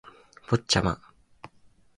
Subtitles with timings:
[0.47, 0.99] ポッチャマ